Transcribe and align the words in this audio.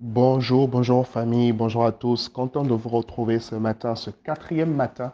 Bonjour, 0.00 0.66
bonjour 0.66 1.06
famille, 1.06 1.52
bonjour 1.52 1.84
à 1.86 1.92
tous. 1.92 2.28
Content 2.28 2.64
de 2.64 2.74
vous 2.74 2.88
retrouver 2.88 3.38
ce 3.38 3.54
matin, 3.54 3.94
ce 3.94 4.10
quatrième 4.10 4.74
matin, 4.74 5.12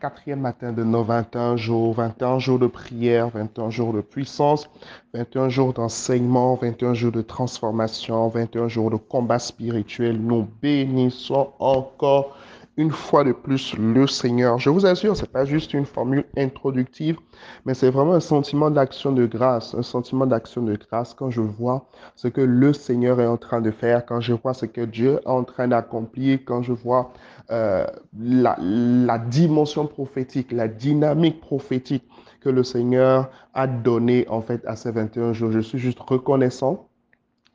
quatrième 0.00 0.40
matin 0.40 0.72
de 0.72 0.82
nos 0.82 1.04
21 1.04 1.56
jours, 1.58 1.92
21 1.92 2.38
jours 2.38 2.58
de 2.58 2.66
prière, 2.66 3.28
21 3.28 3.68
jours 3.68 3.92
de 3.92 4.00
puissance, 4.00 4.70
21 5.12 5.50
jours 5.50 5.74
d'enseignement, 5.74 6.54
21 6.54 6.94
jours 6.94 7.12
de 7.12 7.20
transformation, 7.20 8.26
21 8.28 8.68
jours 8.68 8.90
de 8.90 8.96
combat 8.96 9.38
spirituel. 9.38 10.18
Nous 10.18 10.48
bénissons 10.62 11.50
encore 11.58 12.34
une 12.76 12.90
fois 12.90 13.22
de 13.24 13.32
plus 13.32 13.76
le 13.76 14.06
Seigneur. 14.06 14.58
Je 14.58 14.70
vous 14.70 14.86
assure, 14.86 15.16
c'est 15.16 15.30
pas 15.30 15.44
juste 15.44 15.74
une 15.74 15.84
formule 15.84 16.24
introductive, 16.36 17.18
mais 17.64 17.74
c'est 17.74 17.90
vraiment 17.90 18.14
un 18.14 18.20
sentiment 18.20 18.70
d'action 18.70 19.12
de 19.12 19.26
grâce, 19.26 19.74
un 19.74 19.82
sentiment 19.82 20.26
d'action 20.26 20.62
de 20.62 20.76
grâce 20.76 21.12
quand 21.12 21.30
je 21.30 21.42
vois 21.42 21.86
ce 22.16 22.28
que 22.28 22.40
le 22.40 22.72
Seigneur 22.72 23.20
est 23.20 23.26
en 23.26 23.36
train 23.36 23.60
de 23.60 23.70
faire, 23.70 24.06
quand 24.06 24.20
je 24.20 24.32
vois 24.32 24.54
ce 24.54 24.66
que 24.66 24.80
Dieu 24.80 25.20
est 25.22 25.28
en 25.28 25.44
train 25.44 25.68
d'accomplir, 25.68 26.38
quand 26.44 26.62
je 26.62 26.72
vois 26.72 27.12
euh, 27.50 27.86
la, 28.18 28.56
la 28.60 29.18
dimension 29.18 29.86
prophétique, 29.86 30.52
la 30.52 30.68
dynamique 30.68 31.40
prophétique 31.40 32.04
que 32.40 32.48
le 32.48 32.64
Seigneur 32.64 33.30
a 33.54 33.66
donné 33.66 34.26
en 34.28 34.40
fait 34.40 34.64
à 34.66 34.76
ces 34.76 34.90
21 34.90 35.32
jours. 35.32 35.52
Je 35.52 35.60
suis 35.60 35.78
juste 35.78 36.00
reconnaissant 36.00 36.88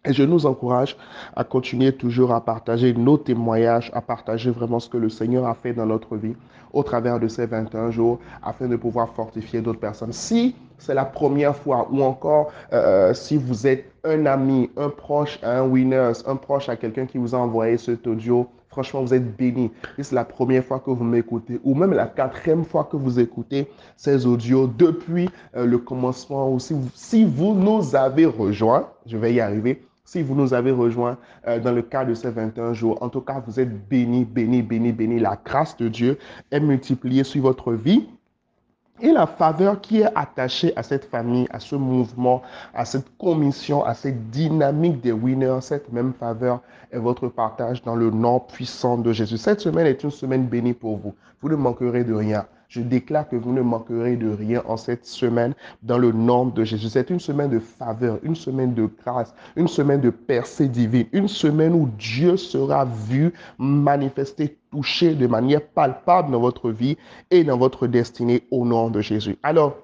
et 0.07 0.13
je 0.13 0.23
nous 0.23 0.45
encourage 0.45 0.95
à 1.35 1.43
continuer 1.43 1.91
toujours 1.91 2.33
à 2.33 2.41
partager 2.43 2.93
nos 2.93 3.17
témoignages, 3.17 3.91
à 3.93 4.01
partager 4.01 4.49
vraiment 4.49 4.79
ce 4.79 4.89
que 4.89 4.97
le 4.97 5.09
Seigneur 5.09 5.45
a 5.45 5.53
fait 5.53 5.73
dans 5.73 5.85
notre 5.85 6.15
vie 6.15 6.35
au 6.73 6.83
travers 6.83 7.19
de 7.19 7.27
ces 7.27 7.45
21 7.45 7.91
jours 7.91 8.19
afin 8.43 8.67
de 8.67 8.75
pouvoir 8.75 9.09
fortifier 9.09 9.61
d'autres 9.61 9.79
personnes. 9.79 10.13
Si 10.13 10.55
c'est 10.77 10.93
la 10.93 11.05
première 11.05 11.55
fois 11.55 11.87
ou 11.91 12.03
encore 12.03 12.51
euh, 12.71 13.13
si 13.13 13.37
vous 13.37 13.67
êtes 13.67 13.91
un 14.03 14.25
ami, 14.25 14.69
un 14.77 14.89
proche 14.89 15.39
un 15.43 15.63
winner, 15.63 16.11
un 16.25 16.35
proche 16.35 16.69
à 16.69 16.75
quelqu'un 16.75 17.05
qui 17.05 17.17
vous 17.17 17.35
a 17.35 17.37
envoyé 17.37 17.77
cet 17.77 18.05
audio, 18.07 18.47
franchement, 18.77 19.01
vous 19.01 19.13
êtes 19.13 19.35
béni. 19.35 19.71
Si 19.95 20.03
c'est 20.03 20.15
la 20.15 20.23
première 20.23 20.63
fois 20.63 20.79
que 20.79 20.91
vous 20.91 21.03
m'écoutez 21.03 21.59
ou 21.63 21.73
même 21.73 21.93
la 21.93 22.05
quatrième 22.05 22.63
fois 22.63 22.83
que 22.83 22.95
vous 22.95 23.19
écoutez 23.19 23.67
ces 23.95 24.27
audios 24.27 24.67
depuis 24.67 25.29
euh, 25.55 25.65
le 25.65 25.79
commencement 25.79 26.51
ou 26.51 26.59
si 26.59 26.73
vous, 26.73 26.89
si 26.93 27.25
vous 27.25 27.55
nous 27.55 27.95
avez 27.95 28.27
rejoints, 28.27 28.87
je 29.07 29.17
vais 29.17 29.33
y 29.33 29.39
arriver, 29.39 29.83
si 30.07 30.23
vous 30.23 30.35
nous 30.35 30.53
avez 30.53 30.71
rejoints 30.71 31.17
euh, 31.47 31.59
dans 31.59 31.73
le 31.73 31.81
cadre 31.81 32.09
de 32.09 32.15
ces 32.15 32.31
21 32.31 32.73
jours. 32.73 32.97
En 33.01 33.09
tout 33.09 33.19
cas, 33.19 33.43
vous 33.45 33.59
êtes 33.59 33.87
bénis, 33.89 34.23
bénis, 34.23 34.61
bénis, 34.61 34.93
bénis. 34.93 35.19
La 35.19 35.37
grâce 35.43 35.75
de 35.75 35.89
Dieu 35.89 36.17
est 36.49 36.61
multipliée 36.61 37.25
sur 37.25 37.41
votre 37.41 37.73
vie. 37.73 38.07
Et 39.01 39.11
la 39.11 39.27
faveur 39.27 39.79
qui 39.81 39.99
est 39.99 40.09
attachée 40.15 40.73
à 40.75 40.81
cette 40.81 41.05
famille, 41.05 41.45
à 41.51 41.59
ce 41.59 41.75
mouvement, 41.75 42.41
à 42.73 42.85
cette 42.85 43.15
commission, 43.17 43.83
à 43.83 43.93
cette 43.93 44.31
dynamique 44.31 45.01
des 45.01 45.11
winners, 45.11 45.59
cette 45.61 45.91
même 45.91 46.13
faveur 46.13 46.61
est 46.91 46.97
votre 46.97 47.27
partage 47.27 47.83
dans 47.83 47.95
le 47.95 48.09
nom 48.09 48.39
puissant 48.39 48.97
de 48.97 49.11
Jésus. 49.11 49.37
Cette 49.37 49.59
semaine 49.59 49.85
est 49.85 50.03
une 50.03 50.09
semaine 50.09 50.47
bénie 50.47 50.73
pour 50.73 50.97
vous. 50.97 51.13
Vous 51.41 51.49
ne 51.49 51.55
manquerez 51.55 52.05
de 52.05 52.13
rien. 52.13 52.47
Je 52.69 52.81
déclare 52.81 53.29
que 53.29 53.35
vous 53.35 53.53
ne 53.53 53.61
manquerez 53.61 54.17
de 54.17 54.29
rien 54.29 54.61
en 54.67 54.77
cette 54.77 55.05
semaine 55.05 55.53
dans 55.83 55.97
le 55.97 56.11
nom 56.11 56.45
de 56.45 56.63
Jésus. 56.63 56.89
C'est 56.89 57.09
une 57.09 57.19
semaine 57.19 57.49
de 57.49 57.59
faveur, 57.59 58.19
une 58.23 58.35
semaine 58.35 58.73
de 58.73 58.89
grâce, 59.03 59.33
une 59.55 59.67
semaine 59.67 60.01
de 60.01 60.09
percée 60.09 60.67
divine, 60.67 61.07
une 61.13 61.27
semaine 61.27 61.73
où 61.73 61.89
Dieu 61.97 62.35
sera 62.35 62.85
vu, 62.85 63.33
manifesté, 63.57 64.57
touché 64.71 65.15
de 65.15 65.27
manière 65.27 65.61
palpable 65.61 66.31
dans 66.31 66.41
votre 66.41 66.69
vie 66.69 66.97
et 67.31 67.43
dans 67.43 67.57
votre 67.57 67.87
destinée 67.87 68.43
au 68.51 68.65
nom 68.65 68.89
de 68.89 68.99
Jésus. 68.99 69.37
Alors, 69.43 69.77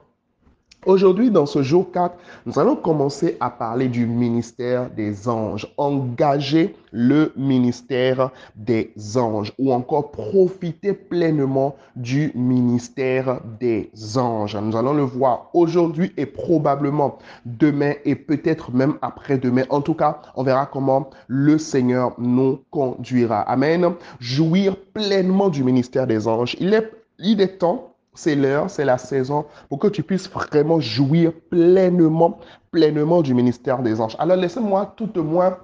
Aujourd'hui, 0.86 1.32
dans 1.32 1.46
ce 1.46 1.64
jour 1.64 1.92
4, 1.92 2.16
nous 2.46 2.60
allons 2.60 2.76
commencer 2.76 3.38
à 3.40 3.50
parler 3.50 3.88
du 3.88 4.06
ministère 4.06 4.90
des 4.90 5.30
anges, 5.30 5.68
engager 5.78 6.76
le 6.92 7.32
ministère 7.38 8.32
des 8.56 8.92
anges 9.16 9.54
ou 9.58 9.72
encore 9.72 10.12
profiter 10.12 10.92
pleinement 10.94 11.76
du 11.96 12.32
ministère 12.36 13.40
des 13.60 13.90
anges. 14.18 14.58
Nous 14.58 14.76
allons 14.76 14.94
le 14.94 15.04
voir 15.04 15.50
aujourd'hui 15.54 16.12
et 16.18 16.26
probablement 16.26 17.18
demain 17.46 17.94
et 18.04 18.16
peut-être 18.16 18.72
même 18.72 18.96
après-demain. 19.02 19.64
En 19.70 19.82
tout 19.82 19.96
cas, 19.96 20.22
on 20.36 20.44
verra 20.44 20.66
comment 20.66 21.10
le 21.28 21.58
Seigneur 21.58 22.14
nous 22.18 22.60
conduira. 22.72 23.40
Amen. 23.42 23.94
Jouir 24.20 24.76
pleinement 24.94 25.50
du 25.50 25.64
ministère 25.64 26.08
des 26.08 26.28
anges. 26.28 26.58
Il 26.60 26.74
est, 26.74 26.92
il 27.20 27.40
est 27.40 27.60
temps 27.60 27.93
c'est 28.14 28.36
l'heure, 28.36 28.70
c'est 28.70 28.86
la 28.86 28.98
saison 28.98 29.46
pour 29.70 29.80
que 29.80 29.88
tu 29.88 30.04
puisses 30.04 30.30
vraiment 30.30 30.80
jouir 30.80 31.32
pleinement, 31.50 32.40
pleinement 32.72 33.22
du 33.22 33.34
ministère 33.34 33.82
des 33.82 34.00
anges. 34.00 34.16
Alors 34.20 34.38
laissez-moi 34.38 34.94
tout 34.96 35.18
au 35.18 35.24
moins 35.24 35.58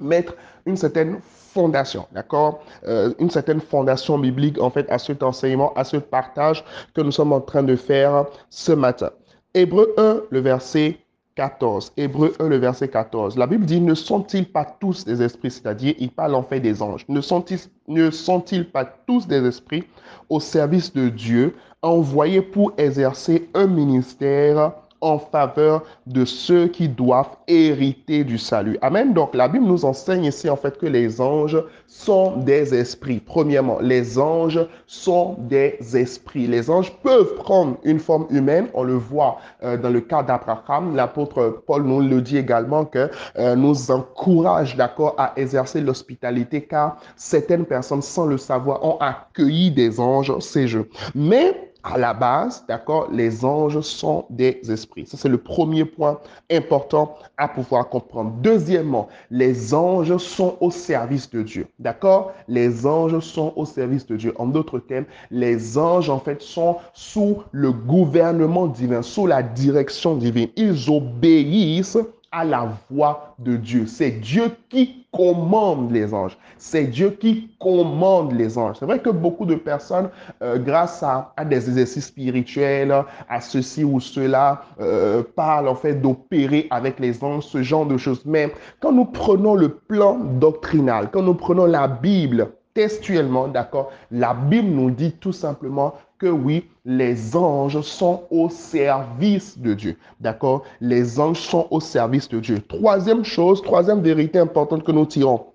mettre 0.00 0.34
une 0.66 0.76
certaine 0.76 1.20
fondation, 1.22 2.06
d'accord? 2.12 2.64
Euh, 2.86 3.12
Une 3.18 3.30
certaine 3.30 3.60
fondation 3.60 4.18
biblique 4.18 4.60
en 4.60 4.70
fait 4.70 4.90
à 4.90 4.98
cet 4.98 5.22
enseignement, 5.22 5.72
à 5.74 5.84
ce 5.84 5.96
partage 5.96 6.64
que 6.94 7.00
nous 7.00 7.12
sommes 7.12 7.32
en 7.32 7.40
train 7.40 7.62
de 7.62 7.76
faire 7.76 8.26
ce 8.50 8.72
matin. 8.72 9.10
Hébreu 9.54 9.94
1, 9.96 10.22
le 10.30 10.40
verset 10.40 10.98
14. 11.34 11.92
Hébreu 11.96 12.34
1, 12.38 12.48
le 12.48 12.56
verset 12.56 12.88
14. 12.88 13.36
La 13.36 13.46
Bible 13.46 13.66
dit, 13.66 13.80
ne 13.80 13.94
sont-ils 13.94 14.46
pas 14.46 14.64
tous 14.64 15.04
des 15.04 15.22
esprits, 15.22 15.50
c'est-à-dire, 15.50 15.94
il 15.98 16.10
parle 16.10 16.34
en 16.34 16.42
fait 16.42 16.60
des 16.60 16.82
anges. 16.82 17.04
Ne 17.08 17.20
sont-ils 17.20 17.58
ne 17.88 18.10
sont-ils 18.10 18.70
pas 18.70 18.84
tous 18.84 19.26
des 19.26 19.44
esprits 19.44 19.84
au 20.30 20.40
service 20.40 20.92
de 20.92 21.08
Dieu, 21.08 21.54
envoyés 21.82 22.40
pour 22.40 22.72
exercer 22.78 23.48
un 23.54 23.66
ministère 23.66 24.72
en 25.04 25.18
faveur 25.18 25.82
de 26.06 26.24
ceux 26.24 26.66
qui 26.66 26.88
doivent 26.88 27.36
hériter 27.46 28.24
du 28.24 28.38
salut. 28.38 28.78
Amen. 28.80 29.12
Donc 29.12 29.34
la 29.34 29.48
Bible 29.48 29.66
nous 29.66 29.84
enseigne 29.84 30.24
ici 30.24 30.48
en 30.48 30.56
fait 30.56 30.78
que 30.78 30.86
les 30.86 31.20
anges 31.20 31.62
sont 31.86 32.38
des 32.38 32.74
esprits. 32.74 33.20
Premièrement, 33.20 33.78
les 33.80 34.18
anges 34.18 34.66
sont 34.86 35.36
des 35.38 35.76
esprits. 35.94 36.46
Les 36.46 36.70
anges 36.70 36.90
peuvent 37.02 37.34
prendre 37.34 37.76
une 37.84 37.98
forme 37.98 38.26
humaine. 38.30 38.68
On 38.72 38.82
le 38.82 38.94
voit 38.94 39.36
euh, 39.62 39.76
dans 39.76 39.90
le 39.90 40.00
cas 40.00 40.22
d'Abraham. 40.22 40.96
L'apôtre 40.96 41.62
Paul 41.66 41.82
nous 41.82 42.00
le 42.00 42.22
dit 42.22 42.38
également 42.38 42.86
que 42.86 43.10
euh, 43.38 43.54
nous 43.54 43.90
encourage, 43.90 44.74
d'accord, 44.74 45.14
à 45.18 45.34
exercer 45.36 45.82
l'hospitalité 45.82 46.62
car 46.62 46.96
certaines 47.16 47.66
personnes, 47.66 48.02
sans 48.02 48.24
le 48.24 48.38
savoir, 48.38 48.82
ont 48.82 48.96
accueilli 49.00 49.70
des 49.70 50.00
anges 50.00 50.32
ces 50.40 50.66
jeux. 50.66 50.88
Mais 51.14 51.73
à 51.84 51.98
la 51.98 52.14
base, 52.14 52.64
d'accord, 52.66 53.08
les 53.12 53.44
anges 53.44 53.80
sont 53.80 54.24
des 54.30 54.58
esprits. 54.70 55.04
Ça, 55.06 55.18
c'est 55.18 55.28
le 55.28 55.36
premier 55.36 55.84
point 55.84 56.18
important 56.50 57.14
à 57.36 57.46
pouvoir 57.46 57.90
comprendre. 57.90 58.32
Deuxièmement, 58.40 59.08
les 59.30 59.74
anges 59.74 60.16
sont 60.16 60.56
au 60.60 60.70
service 60.70 61.28
de 61.28 61.42
Dieu. 61.42 61.66
D'accord? 61.78 62.32
Les 62.48 62.86
anges 62.86 63.18
sont 63.20 63.52
au 63.56 63.66
service 63.66 64.06
de 64.06 64.16
Dieu. 64.16 64.32
En 64.36 64.46
d'autres 64.46 64.78
termes, 64.78 65.04
les 65.30 65.76
anges, 65.76 66.08
en 66.08 66.20
fait, 66.20 66.40
sont 66.40 66.78
sous 66.94 67.42
le 67.52 67.70
gouvernement 67.70 68.66
divin, 68.66 69.02
sous 69.02 69.26
la 69.26 69.42
direction 69.42 70.16
divine. 70.16 70.48
Ils 70.56 70.90
obéissent 70.90 71.98
à 72.34 72.44
la 72.44 72.68
voix 72.90 73.36
de 73.38 73.56
Dieu. 73.56 73.86
C'est 73.86 74.10
Dieu 74.10 74.50
qui 74.68 75.06
commande 75.12 75.92
les 75.92 76.12
anges. 76.12 76.36
C'est 76.58 76.84
Dieu 76.84 77.10
qui 77.10 77.54
commande 77.60 78.32
les 78.32 78.58
anges. 78.58 78.76
C'est 78.80 78.86
vrai 78.86 78.98
que 78.98 79.10
beaucoup 79.10 79.46
de 79.46 79.54
personnes, 79.54 80.10
euh, 80.42 80.58
grâce 80.58 81.02
à, 81.02 81.32
des 81.44 81.68
exercices 81.68 82.06
spirituels, 82.06 82.92
à 83.28 83.40
ceci 83.40 83.84
ou 83.84 84.00
cela, 84.00 84.62
euh, 84.80 85.22
parlent 85.36 85.68
en 85.68 85.76
fait 85.76 85.94
d'opérer 85.94 86.66
avec 86.70 86.98
les 86.98 87.22
anges, 87.22 87.44
ce 87.44 87.62
genre 87.62 87.86
de 87.86 87.96
choses. 87.96 88.22
Mais 88.24 88.52
quand 88.80 88.92
nous 88.92 89.04
prenons 89.04 89.54
le 89.54 89.68
plan 89.68 90.18
doctrinal, 90.18 91.10
quand 91.12 91.22
nous 91.22 91.34
prenons 91.34 91.66
la 91.66 91.86
Bible, 91.86 92.48
textuellement, 92.74 93.46
d'accord, 93.46 93.92
la 94.10 94.34
Bible 94.34 94.68
nous 94.68 94.90
dit 94.90 95.12
tout 95.12 95.32
simplement 95.32 95.94
oui, 96.28 96.68
les 96.84 97.36
anges 97.36 97.80
sont 97.80 98.22
au 98.30 98.48
service 98.48 99.58
de 99.58 99.74
Dieu. 99.74 99.96
D'accord? 100.20 100.64
Les 100.80 101.18
anges 101.18 101.40
sont 101.40 101.66
au 101.70 101.80
service 101.80 102.28
de 102.28 102.40
Dieu. 102.40 102.60
Troisième 102.68 103.24
chose, 103.24 103.62
troisième 103.62 104.00
vérité 104.00 104.38
importante 104.38 104.84
que 104.84 104.92
nous 104.92 105.06
tirons 105.06 105.46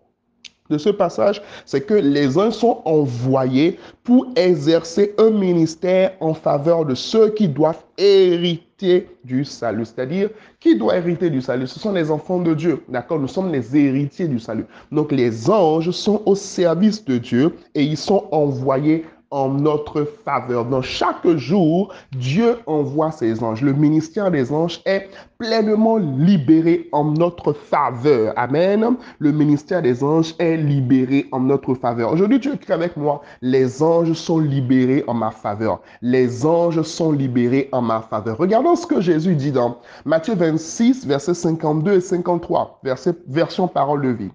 de 0.70 0.78
ce 0.78 0.90
passage, 0.90 1.42
c'est 1.66 1.82
que 1.82 1.94
les 1.94 2.38
anges 2.38 2.54
sont 2.54 2.82
envoyés 2.86 3.80
pour 4.04 4.28
exercer 4.36 5.14
un 5.18 5.32
ministère 5.32 6.14
en 6.20 6.34
faveur 6.34 6.86
de 6.86 6.96
ceux 6.96 7.30
qui 7.30 7.48
doivent 7.48 7.84
hériter 7.98 9.10
du 9.24 9.44
salut. 9.46 9.86
C'est-à-dire, 9.86 10.30
qui 10.60 10.78
doit 10.78 10.98
hériter 10.98 11.30
du 11.30 11.42
salut? 11.42 11.68
Ce 11.68 11.80
sont 11.80 11.92
les 11.92 12.12
enfants 12.12 12.40
de 12.40 12.54
Dieu. 12.54 12.84
D'accord? 12.88 13.20
Nous 13.20 13.28
sommes 13.28 13.52
les 13.52 13.76
héritiers 13.76 14.28
du 14.28 14.40
salut. 14.40 14.66
Donc, 14.92 15.12
les 15.12 15.50
anges 15.50 15.92
sont 15.92 16.22
au 16.26 16.36
service 16.36 17.04
de 17.04 17.18
Dieu 17.18 17.56
et 17.76 17.84
ils 17.84 17.98
sont 17.98 18.28
envoyés 18.32 19.06
en 19.32 19.50
notre 19.50 20.04
faveur. 20.26 20.66
Dans 20.66 20.82
chaque 20.82 21.28
jour, 21.36 21.94
Dieu 22.12 22.58
envoie 22.66 23.12
ses 23.12 23.44
anges. 23.44 23.62
Le 23.62 23.74
ministère 23.74 24.32
des 24.32 24.52
anges 24.52 24.82
est 24.86 25.10
pleinement 25.38 25.98
libéré 25.98 26.90
en 26.92 27.06
notre 27.06 27.54
faveur. 27.54 28.34
Amen. 28.36 28.96
Le 29.20 29.32
ministère 29.32 29.82
des 29.82 30.04
anges 30.04 30.34
est 30.40 30.58
libéré 30.58 31.28
en 31.32 31.42
notre 31.42 31.76
faveur. 31.76 32.12
Aujourd'hui, 32.12 32.40
tu 32.40 32.52
écris 32.52 32.74
avec 32.74 32.98
moi, 32.98 33.22
les 33.42 33.84
anges 33.84 34.14
sont 34.14 34.40
libérés 34.40 35.04
en 35.08 35.14
ma 35.14 35.32
faveur. 35.32 35.82
Les 36.02 36.46
anges 36.46 36.82
sont 36.82 37.12
libérés 37.12 37.70
en 37.72 37.82
ma 37.82 38.02
faveur. 38.02 38.38
Regardons 38.38 38.76
ce 38.76 38.88
que 38.88 39.00
Jésus 39.00 39.36
dit 39.36 39.52
dans 39.52 39.78
Matthieu 40.06 40.36
26, 40.36 41.06
versets 41.06 41.34
52 41.34 41.94
et 41.94 42.02
53, 42.02 42.80
verset, 42.84 43.14
version 43.28 43.68
parole 43.68 44.02
de 44.02 44.10
vie. 44.10 44.32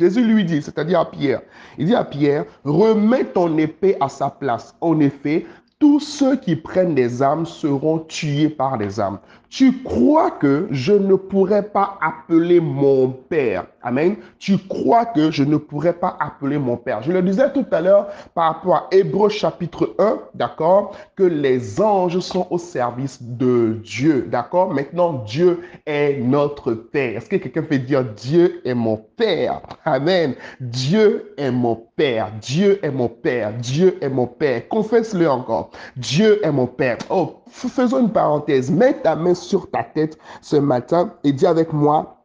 Jésus 0.00 0.24
lui 0.24 0.46
dit, 0.46 0.62
c'est-à-dire 0.62 1.00
à 1.00 1.10
Pierre, 1.10 1.42
il 1.76 1.84
dit 1.84 1.94
à 1.94 2.04
Pierre, 2.04 2.46
remets 2.64 3.26
ton 3.26 3.58
épée 3.58 3.98
à 4.00 4.08
sa 4.08 4.30
place. 4.30 4.74
En 4.80 4.98
effet, 4.98 5.44
tous 5.78 6.00
ceux 6.00 6.36
qui 6.36 6.56
prennent 6.56 6.94
des 6.94 7.20
armes 7.20 7.44
seront 7.44 7.98
tués 7.98 8.48
par 8.48 8.78
des 8.78 8.98
armes. 8.98 9.18
Tu 9.50 9.82
crois 9.82 10.30
que 10.30 10.68
je 10.70 10.92
ne 10.92 11.16
pourrais 11.16 11.64
pas 11.64 11.98
appeler 12.00 12.60
mon 12.60 13.08
Père? 13.08 13.66
Amen. 13.82 14.14
Tu 14.38 14.58
crois 14.58 15.06
que 15.06 15.32
je 15.32 15.42
ne 15.42 15.56
pourrais 15.56 15.92
pas 15.92 16.16
appeler 16.20 16.56
mon 16.56 16.76
Père? 16.76 17.02
Je 17.02 17.10
le 17.10 17.20
disais 17.20 17.52
tout 17.52 17.66
à 17.72 17.80
l'heure 17.80 18.06
par 18.32 18.54
rapport 18.54 18.74
à 18.76 18.88
Hébreu 18.92 19.28
chapitre 19.28 19.96
1, 19.98 20.20
d'accord, 20.34 20.96
que 21.16 21.24
les 21.24 21.80
anges 21.80 22.20
sont 22.20 22.46
au 22.50 22.58
service 22.58 23.20
de 23.20 23.80
Dieu, 23.82 24.28
d'accord? 24.30 24.72
Maintenant, 24.72 25.24
Dieu 25.26 25.60
est 25.84 26.20
notre 26.20 26.72
Père. 26.72 27.16
Est-ce 27.16 27.28
que 27.28 27.36
quelqu'un 27.36 27.62
peut 27.62 27.78
dire 27.78 28.04
Dieu 28.04 28.60
est 28.64 28.74
mon 28.74 28.98
Père? 29.16 29.62
Amen. 29.84 30.34
Dieu 30.60 31.34
est 31.36 31.50
mon 31.50 31.74
Père. 31.96 32.30
Dieu 32.40 32.78
est 32.84 32.90
mon 32.92 33.08
Père. 33.08 33.52
Dieu 33.54 33.98
est 34.00 34.08
mon 34.08 34.28
Père. 34.28 34.68
Confesse-le 34.68 35.28
encore. 35.28 35.70
Dieu 35.96 36.38
est 36.46 36.52
mon 36.52 36.68
Père. 36.68 36.98
Oh, 37.10 37.39
faisons 37.50 38.00
une 38.00 38.12
parenthèse. 38.12 38.70
Mets 38.70 39.00
ta 39.02 39.16
main 39.16 39.34
sur 39.34 39.70
ta 39.70 39.84
tête 39.84 40.18
ce 40.40 40.56
matin 40.56 41.12
et 41.24 41.32
dis 41.32 41.46
avec 41.46 41.72
moi, 41.72 42.24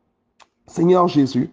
Seigneur 0.67 1.07
Jésus, 1.07 1.49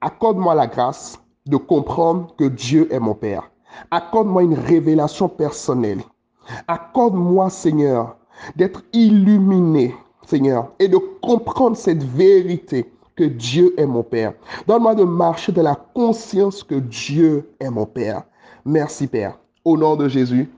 accorde-moi 0.00 0.54
la 0.54 0.66
grâce 0.66 1.18
de 1.46 1.56
comprendre 1.56 2.34
que 2.36 2.44
Dieu 2.44 2.92
est 2.92 3.00
mon 3.00 3.14
Père. 3.14 3.50
Accorde-moi 3.90 4.42
une 4.42 4.54
révélation 4.54 5.28
personnelle. 5.28 6.02
Accorde-moi, 6.66 7.50
Seigneur, 7.50 8.16
d'être 8.56 8.82
illuminé, 8.92 9.94
Seigneur, 10.26 10.72
et 10.78 10.88
de 10.88 10.98
comprendre 11.22 11.76
cette 11.76 12.02
vérité 12.02 12.90
que 13.16 13.24
Dieu 13.24 13.74
est 13.78 13.86
mon 13.86 14.02
Père. 14.02 14.34
Donne-moi 14.66 14.94
de 14.94 15.04
marcher 15.04 15.52
de 15.52 15.62
la 15.62 15.74
conscience 15.74 16.62
que 16.62 16.74
Dieu 16.74 17.50
est 17.60 17.70
mon 17.70 17.86
Père. 17.86 18.22
Merci, 18.64 19.06
Père. 19.06 19.38
Au 19.64 19.76
nom 19.76 19.96
de 19.96 20.08
Jésus. 20.08 20.50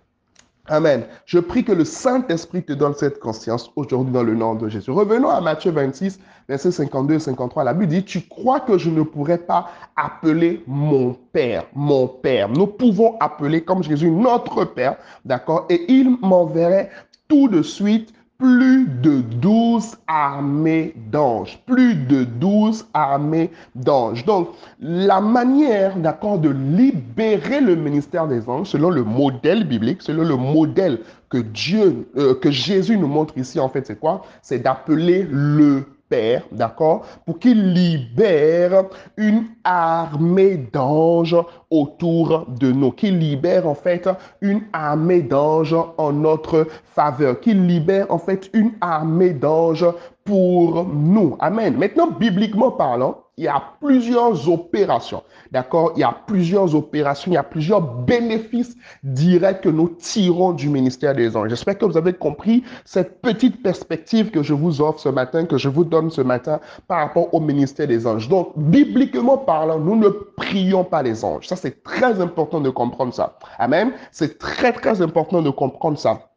Amen. 0.70 1.04
Je 1.24 1.38
prie 1.38 1.64
que 1.64 1.72
le 1.72 1.84
Saint-Esprit 1.84 2.62
te 2.62 2.74
donne 2.74 2.94
cette 2.94 3.18
conscience 3.20 3.70
aujourd'hui 3.74 4.12
dans 4.12 4.22
le 4.22 4.34
nom 4.34 4.54
de 4.54 4.68
Jésus. 4.68 4.90
Revenons 4.90 5.30
à 5.30 5.40
Matthieu 5.40 5.70
26, 5.70 6.20
versets 6.46 6.70
52 6.70 7.14
et 7.14 7.18
53. 7.18 7.64
La 7.64 7.72
Bible 7.72 7.90
dit, 7.90 8.04
tu 8.04 8.20
crois 8.20 8.60
que 8.60 8.76
je 8.76 8.90
ne 8.90 9.02
pourrais 9.02 9.38
pas 9.38 9.70
appeler 9.96 10.62
mon 10.66 11.16
Père, 11.32 11.64
mon 11.74 12.06
Père. 12.06 12.50
Nous 12.50 12.66
pouvons 12.66 13.16
appeler 13.18 13.62
comme 13.62 13.82
Jésus 13.82 14.10
notre 14.10 14.64
Père, 14.64 14.96
d'accord? 15.24 15.64
Et 15.70 15.90
il 15.90 16.18
m'enverrait 16.20 16.90
tout 17.28 17.48
de 17.48 17.62
suite 17.62 18.12
plus 18.38 18.86
de 18.86 19.20
douze 19.20 19.96
armées 20.06 20.94
d'anges. 21.10 21.60
Plus 21.66 21.96
de 21.96 22.22
douze 22.22 22.86
armées 22.94 23.50
d'anges. 23.74 24.24
Donc, 24.24 24.50
la 24.78 25.20
manière, 25.20 25.96
d'accord, 25.96 26.38
de 26.38 26.50
libérer 26.50 27.60
le 27.60 27.74
ministère 27.74 28.28
des 28.28 28.48
anges, 28.48 28.68
selon 28.68 28.90
le 28.90 29.02
modèle 29.02 29.66
biblique, 29.66 30.02
selon 30.02 30.22
le 30.22 30.36
modèle 30.36 31.00
que 31.30 31.38
Dieu, 31.38 32.08
euh, 32.16 32.34
que 32.34 32.52
Jésus 32.52 32.96
nous 32.96 33.08
montre 33.08 33.36
ici, 33.36 33.58
en 33.58 33.68
fait, 33.68 33.86
c'est 33.86 33.98
quoi? 33.98 34.22
C'est 34.40 34.60
d'appeler 34.60 35.26
le 35.28 35.84
Père, 36.08 36.44
d'accord, 36.52 37.04
pour 37.26 37.38
qu'il 37.38 37.74
libère 37.74 38.84
une 39.18 39.44
armée 39.62 40.56
d'anges 40.72 41.36
autour 41.70 42.46
de 42.48 42.72
nous, 42.72 42.92
qu'il 42.92 43.18
libère 43.18 43.68
en 43.68 43.74
fait 43.74 44.08
une 44.40 44.62
armée 44.72 45.22
d'anges 45.22 45.76
en 45.98 46.12
notre 46.12 46.66
faveur, 46.94 47.40
qu'il 47.40 47.66
libère 47.66 48.06
en 48.10 48.18
fait 48.18 48.50
une 48.52 48.72
armée 48.80 49.32
d'anges 49.32 49.86
pour 50.24 50.84
nous. 50.84 51.36
Amen. 51.40 51.76
Maintenant, 51.76 52.10
bibliquement 52.10 52.70
parlant, 52.70 53.24
il 53.38 53.44
y 53.44 53.48
a 53.48 53.62
plusieurs 53.80 54.48
opérations. 54.50 55.22
D'accord? 55.52 55.92
Il 55.96 56.00
y 56.00 56.04
a 56.04 56.14
plusieurs 56.26 56.74
opérations, 56.74 57.30
il 57.30 57.34
y 57.34 57.38
a 57.38 57.44
plusieurs 57.44 57.80
bénéfices 57.80 58.76
directs 59.04 59.62
que 59.62 59.68
nous 59.68 59.88
tirons 59.88 60.52
du 60.52 60.68
ministère 60.68 61.14
des 61.14 61.36
anges. 61.36 61.48
J'espère 61.50 61.78
que 61.78 61.84
vous 61.84 61.96
avez 61.96 62.12
compris 62.12 62.64
cette 62.84 63.22
petite 63.22 63.62
perspective 63.62 64.30
que 64.30 64.42
je 64.42 64.54
vous 64.54 64.82
offre 64.82 64.98
ce 64.98 65.08
matin, 65.08 65.46
que 65.46 65.56
je 65.56 65.68
vous 65.68 65.84
donne 65.84 66.10
ce 66.10 66.20
matin 66.20 66.58
par 66.88 66.98
rapport 66.98 67.32
au 67.32 67.40
ministère 67.40 67.86
des 67.86 68.06
anges. 68.06 68.28
Donc, 68.28 68.52
bibliquement 68.56 69.38
parlant, 69.38 69.78
nous 69.78 69.96
ne 69.96 70.08
prions 70.08 70.82
pas 70.82 71.02
les 71.02 71.24
anges. 71.24 71.46
C'est 71.58 71.82
très 71.82 72.20
important 72.20 72.60
de 72.60 72.70
comprendre 72.70 73.12
ça. 73.12 73.38
Amen. 73.58 73.92
C'est 74.12 74.38
très, 74.38 74.72
très 74.72 75.02
important 75.02 75.42
de 75.42 75.50
comprendre 75.50 75.98
ça. 75.98 76.30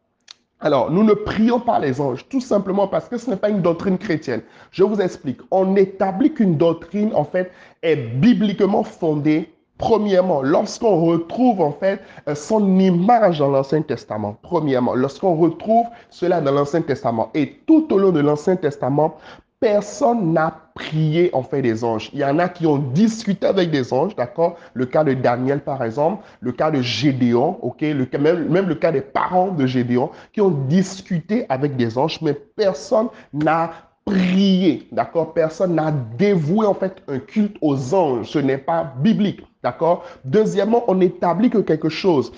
Alors, 0.60 0.92
nous 0.92 1.02
ne 1.02 1.14
prions 1.14 1.58
pas 1.58 1.80
les 1.80 2.00
anges, 2.00 2.28
tout 2.28 2.40
simplement 2.40 2.86
parce 2.86 3.08
que 3.08 3.18
ce 3.18 3.28
n'est 3.30 3.36
pas 3.36 3.48
une 3.48 3.62
doctrine 3.62 3.98
chrétienne. 3.98 4.42
Je 4.70 4.84
vous 4.84 5.00
explique. 5.00 5.40
On 5.50 5.74
établit 5.74 6.32
qu'une 6.32 6.56
doctrine, 6.56 7.10
en 7.14 7.24
fait, 7.24 7.50
est 7.82 7.96
bibliquement 7.96 8.84
fondée 8.84 9.52
Premièrement, 9.82 10.42
lorsqu'on 10.42 11.04
retrouve 11.06 11.60
en 11.60 11.72
fait 11.72 12.00
euh, 12.28 12.36
son 12.36 12.78
image 12.78 13.40
dans 13.40 13.50
l'Ancien 13.50 13.82
Testament. 13.82 14.38
Premièrement, 14.40 14.94
lorsqu'on 14.94 15.34
retrouve 15.34 15.86
cela 16.08 16.40
dans 16.40 16.52
l'Ancien 16.52 16.82
Testament. 16.82 17.30
Et 17.34 17.60
tout 17.66 17.92
au 17.92 17.98
long 17.98 18.12
de 18.12 18.20
l'Ancien 18.20 18.54
Testament, 18.54 19.16
personne 19.62 20.32
n'a 20.32 20.52
prié 20.74 21.30
en 21.32 21.44
fait 21.44 21.62
des 21.62 21.84
anges. 21.84 22.10
Il 22.12 22.18
y 22.18 22.24
en 22.24 22.40
a 22.40 22.48
qui 22.48 22.66
ont 22.66 22.78
discuté 22.78 23.46
avec 23.46 23.70
des 23.70 23.92
anges, 23.92 24.16
d'accord? 24.16 24.56
Le 24.74 24.86
cas 24.86 25.04
de 25.04 25.14
Daniel 25.14 25.60
par 25.60 25.84
exemple, 25.84 26.24
le 26.40 26.50
cas 26.50 26.72
de 26.72 26.82
Gédéon, 26.82 27.58
ok? 27.62 27.80
Le, 27.82 28.08
même, 28.18 28.48
même 28.48 28.68
le 28.68 28.74
cas 28.74 28.90
des 28.90 29.00
parents 29.00 29.52
de 29.52 29.64
Gédéon 29.64 30.10
qui 30.32 30.40
ont 30.40 30.50
discuté 30.50 31.46
avec 31.48 31.76
des 31.76 31.96
anges, 31.96 32.20
mais 32.22 32.34
personne 32.34 33.06
n'a 33.32 33.70
prié, 34.04 34.88
d'accord? 34.90 35.32
Personne 35.32 35.76
n'a 35.76 35.92
dévoué 36.18 36.66
en 36.66 36.74
fait 36.74 37.00
un 37.06 37.20
culte 37.20 37.56
aux 37.60 37.94
anges. 37.94 38.30
Ce 38.30 38.40
n'est 38.40 38.58
pas 38.58 38.92
biblique, 38.98 39.46
d'accord? 39.62 40.04
Deuxièmement, 40.24 40.82
on 40.88 41.00
établit 41.00 41.50
que 41.50 41.58
quelque 41.58 41.88
chose 41.88 42.32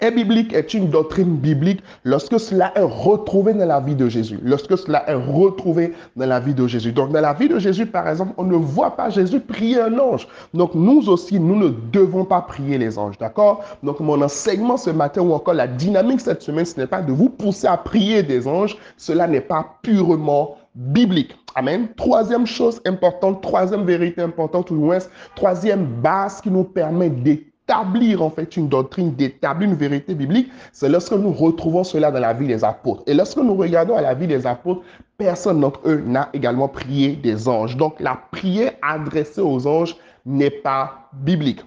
est 0.00 0.10
biblique 0.10 0.52
est 0.52 0.74
une 0.74 0.90
doctrine 0.90 1.36
biblique 1.36 1.82
lorsque 2.04 2.38
cela 2.40 2.72
est 2.74 2.82
retrouvé 2.82 3.54
dans 3.54 3.66
la 3.66 3.80
vie 3.80 3.94
de 3.94 4.08
Jésus. 4.08 4.38
Lorsque 4.42 4.76
cela 4.76 5.08
est 5.08 5.14
retrouvé 5.14 5.94
dans 6.16 6.26
la 6.26 6.40
vie 6.40 6.54
de 6.54 6.66
Jésus. 6.66 6.92
Donc, 6.92 7.12
dans 7.12 7.20
la 7.20 7.32
vie 7.32 7.48
de 7.48 7.58
Jésus, 7.58 7.86
par 7.86 8.08
exemple, 8.08 8.32
on 8.36 8.44
ne 8.44 8.56
voit 8.56 8.96
pas 8.96 9.10
Jésus 9.10 9.40
prier 9.40 9.80
un 9.80 9.98
ange. 9.98 10.26
Donc, 10.52 10.74
nous 10.74 11.08
aussi, 11.08 11.38
nous 11.38 11.56
ne 11.56 11.68
devons 11.92 12.24
pas 12.24 12.40
prier 12.40 12.78
les 12.78 12.98
anges. 12.98 13.18
D'accord? 13.18 13.64
Donc, 13.82 14.00
mon 14.00 14.20
enseignement 14.20 14.76
ce 14.76 14.90
matin 14.90 15.22
ou 15.22 15.32
encore 15.32 15.54
la 15.54 15.66
dynamique 15.66 16.20
cette 16.20 16.42
semaine, 16.42 16.64
ce 16.64 16.80
n'est 16.80 16.86
pas 16.86 17.02
de 17.02 17.12
vous 17.12 17.28
pousser 17.28 17.66
à 17.66 17.76
prier 17.76 18.22
des 18.22 18.46
anges. 18.48 18.76
Cela 18.96 19.26
n'est 19.26 19.40
pas 19.40 19.78
purement 19.82 20.56
biblique. 20.74 21.36
Amen. 21.54 21.86
Troisième 21.96 22.46
chose 22.46 22.80
importante, 22.84 23.40
troisième 23.40 23.84
vérité 23.84 24.22
importante, 24.22 24.72
ou 24.72 24.74
moins, 24.74 24.98
troisième 25.36 25.86
base 25.86 26.40
qui 26.40 26.50
nous 26.50 26.64
permet 26.64 27.10
d'écouter 27.10 27.53
d'établir 27.66 28.22
en 28.22 28.30
fait 28.30 28.56
une 28.56 28.68
doctrine, 28.68 29.14
d'établir 29.14 29.70
une 29.70 29.76
vérité 29.76 30.14
biblique, 30.14 30.50
c'est 30.72 30.88
lorsque 30.88 31.12
nous 31.12 31.32
retrouvons 31.32 31.84
cela 31.84 32.10
dans 32.10 32.20
la 32.20 32.32
vie 32.32 32.46
des 32.46 32.64
apôtres. 32.64 33.02
Et 33.06 33.14
lorsque 33.14 33.38
nous 33.38 33.54
regardons 33.54 33.96
à 33.96 34.02
la 34.02 34.14
vie 34.14 34.26
des 34.26 34.46
apôtres, 34.46 34.82
personne 35.16 35.60
d'entre 35.60 35.80
eux 35.86 36.02
n'a 36.04 36.28
également 36.32 36.68
prié 36.68 37.16
des 37.16 37.48
anges. 37.48 37.76
Donc 37.76 38.00
la 38.00 38.18
prière 38.32 38.72
adressée 38.82 39.40
aux 39.40 39.66
anges 39.66 39.96
n'est 40.26 40.50
pas 40.50 41.08
biblique. 41.12 41.64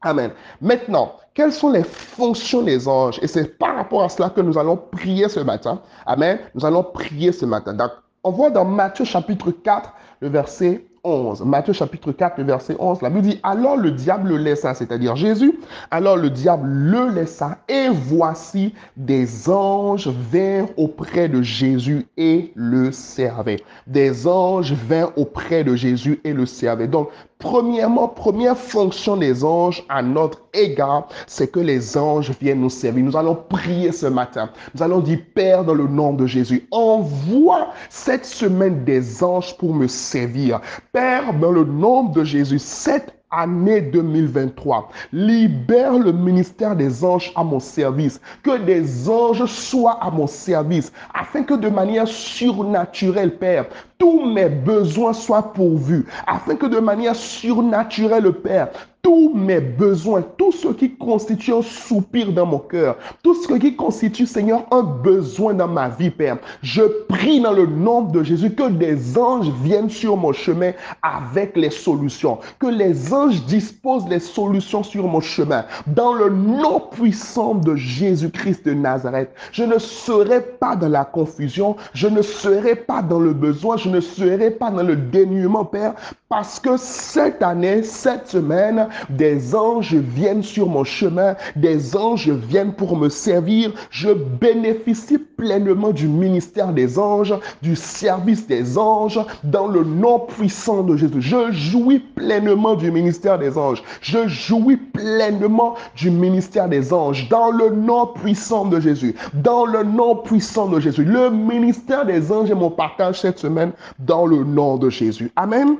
Amen. 0.00 0.32
Maintenant, 0.60 1.12
quelles 1.34 1.52
sont 1.52 1.70
les 1.70 1.84
fonctions 1.84 2.62
des 2.62 2.88
anges? 2.88 3.18
Et 3.22 3.26
c'est 3.26 3.58
par 3.58 3.76
rapport 3.76 4.02
à 4.02 4.08
cela 4.08 4.30
que 4.30 4.40
nous 4.40 4.58
allons 4.58 4.76
prier 4.76 5.28
ce 5.28 5.40
matin. 5.40 5.80
Amen. 6.06 6.38
Nous 6.54 6.64
allons 6.64 6.82
prier 6.82 7.32
ce 7.32 7.46
matin. 7.46 7.72
Donc, 7.74 7.90
on 8.24 8.30
voit 8.30 8.50
dans 8.50 8.64
Matthieu 8.64 9.04
chapitre 9.04 9.50
4, 9.50 9.92
le 10.20 10.28
verset 10.28 10.84
11. 11.04 11.44
Matthieu 11.44 11.72
chapitre 11.72 12.12
4, 12.12 12.40
verset 12.42 12.76
11, 12.78 13.02
la 13.02 13.10
Bible 13.10 13.26
dit, 13.26 13.40
alors 13.42 13.76
le 13.76 13.90
diable 13.90 14.28
le 14.28 14.36
laissa, 14.36 14.74
c'est-à-dire 14.74 15.16
Jésus, 15.16 15.58
alors 15.90 16.16
le 16.16 16.30
diable 16.30 16.68
le 16.68 17.08
laissa, 17.10 17.58
et 17.68 17.88
voici 17.90 18.72
des 18.96 19.48
anges 19.48 20.08
vinrent 20.08 20.68
auprès 20.76 21.28
de 21.28 21.42
Jésus 21.42 22.06
et 22.16 22.52
le 22.54 22.92
servaient. 22.92 23.60
Des 23.86 24.26
anges 24.26 24.72
vinrent 24.72 25.12
auprès 25.16 25.64
de 25.64 25.74
Jésus 25.74 26.20
et 26.24 26.32
le 26.32 26.46
servaient. 26.46 26.88
Donc, 26.88 27.08
Premièrement, 27.42 28.06
première 28.06 28.56
fonction 28.56 29.16
des 29.16 29.42
anges 29.42 29.84
à 29.88 30.00
notre 30.00 30.38
égard, 30.54 31.08
c'est 31.26 31.50
que 31.50 31.58
les 31.58 31.96
anges 31.98 32.30
viennent 32.40 32.60
nous 32.60 32.70
servir. 32.70 33.04
Nous 33.04 33.16
allons 33.16 33.34
prier 33.34 33.90
ce 33.90 34.06
matin. 34.06 34.48
Nous 34.74 34.82
allons 34.82 35.00
dire, 35.00 35.18
Père, 35.34 35.64
dans 35.64 35.74
le 35.74 35.88
nom 35.88 36.12
de 36.12 36.24
Jésus, 36.24 36.68
envoie 36.70 37.70
cette 37.90 38.26
semaine 38.26 38.84
des 38.84 39.24
anges 39.24 39.56
pour 39.58 39.74
me 39.74 39.88
servir. 39.88 40.60
Père, 40.92 41.34
dans 41.34 41.50
le 41.50 41.64
nom 41.64 42.04
de 42.04 42.22
Jésus, 42.22 42.60
cette 42.60 43.12
année 43.32 43.80
2023. 43.80 44.90
Libère 45.12 45.98
le 45.98 46.12
ministère 46.12 46.76
des 46.76 47.04
anges 47.04 47.32
à 47.34 47.42
mon 47.42 47.58
service. 47.58 48.20
Que 48.42 48.58
des 48.58 49.08
anges 49.08 49.46
soient 49.46 49.98
à 50.02 50.10
mon 50.10 50.26
service. 50.26 50.92
Afin 51.14 51.42
que 51.42 51.54
de 51.54 51.68
manière 51.68 52.06
surnaturelle, 52.06 53.36
Père, 53.36 53.66
tous 53.98 54.24
mes 54.26 54.48
besoins 54.48 55.12
soient 55.12 55.52
pourvus. 55.52 56.06
Afin 56.26 56.56
que 56.56 56.66
de 56.66 56.78
manière 56.78 57.16
surnaturelle, 57.16 58.32
Père, 58.32 58.68
tous 59.02 59.34
mes 59.34 59.60
besoins, 59.60 60.22
tout 60.38 60.52
ce 60.52 60.68
qui 60.68 60.94
constitue 60.94 61.52
un 61.52 61.62
soupir 61.62 62.32
dans 62.32 62.46
mon 62.46 62.60
cœur, 62.60 62.96
tout 63.22 63.34
ce 63.34 63.52
qui 63.54 63.74
constitue, 63.74 64.26
Seigneur, 64.26 64.64
un 64.70 64.82
besoin 64.82 65.54
dans 65.54 65.66
ma 65.66 65.88
vie, 65.88 66.10
Père. 66.10 66.38
Je 66.62 66.82
prie 67.08 67.40
dans 67.40 67.52
le 67.52 67.66
nom 67.66 68.02
de 68.02 68.22
Jésus 68.22 68.54
que 68.54 68.70
des 68.70 69.18
anges 69.18 69.50
viennent 69.64 69.90
sur 69.90 70.16
mon 70.16 70.32
chemin 70.32 70.70
avec 71.02 71.56
les 71.56 71.70
solutions, 71.70 72.38
que 72.60 72.68
les 72.68 73.12
anges 73.12 73.44
disposent 73.44 74.08
les 74.08 74.20
solutions 74.20 74.84
sur 74.84 75.08
mon 75.08 75.20
chemin. 75.20 75.64
Dans 75.88 76.12
le 76.12 76.30
nom 76.30 76.80
puissant 76.92 77.56
de 77.56 77.74
Jésus-Christ 77.74 78.64
de 78.66 78.72
Nazareth, 78.72 79.30
je 79.50 79.64
ne 79.64 79.78
serai 79.78 80.40
pas 80.42 80.76
dans 80.76 80.88
la 80.88 81.04
confusion, 81.04 81.76
je 81.92 82.06
ne 82.06 82.22
serai 82.22 82.76
pas 82.76 83.02
dans 83.02 83.18
le 83.18 83.32
besoin, 83.32 83.76
je 83.76 83.88
ne 83.88 84.00
serai 84.00 84.52
pas 84.52 84.70
dans 84.70 84.84
le 84.84 84.94
dénuement, 84.94 85.64
Père, 85.64 85.94
parce 86.28 86.60
que 86.60 86.76
cette 86.76 87.42
année, 87.42 87.82
cette 87.82 88.28
semaine, 88.28 88.88
des 89.10 89.54
anges 89.54 89.94
viennent 89.94 90.42
sur 90.42 90.68
mon 90.68 90.84
chemin, 90.84 91.36
des 91.56 91.96
anges 91.96 92.30
viennent 92.30 92.74
pour 92.74 92.96
me 92.96 93.08
servir. 93.08 93.72
Je 93.90 94.10
bénéficie 94.12 95.18
pleinement 95.18 95.90
du 95.90 96.08
ministère 96.08 96.72
des 96.72 96.98
anges, 96.98 97.34
du 97.62 97.76
service 97.76 98.46
des 98.46 98.78
anges, 98.78 99.20
dans 99.44 99.66
le 99.66 99.84
nom 99.84 100.20
puissant 100.20 100.82
de 100.82 100.96
Jésus. 100.96 101.20
Je 101.20 101.52
jouis 101.52 101.98
pleinement 101.98 102.74
du 102.74 102.90
ministère 102.90 103.38
des 103.38 103.58
anges. 103.58 103.82
Je 104.00 104.26
jouis 104.28 104.76
pleinement 104.76 105.74
du 105.96 106.10
ministère 106.10 106.68
des 106.68 106.92
anges, 106.92 107.28
dans 107.28 107.50
le 107.50 107.70
nom 107.70 108.06
puissant 108.06 108.64
de 108.66 108.80
Jésus. 108.80 109.14
Dans 109.34 109.64
le 109.64 109.82
nom 109.82 110.16
puissant 110.16 110.68
de 110.68 110.80
Jésus. 110.80 111.04
Le 111.04 111.30
ministère 111.30 112.06
des 112.06 112.30
anges 112.30 112.50
est 112.50 112.54
mon 112.54 112.70
partage 112.70 113.20
cette 113.20 113.38
semaine 113.38 113.72
dans 113.98 114.26
le 114.26 114.44
nom 114.44 114.76
de 114.76 114.90
Jésus. 114.90 115.30
Amen. 115.36 115.76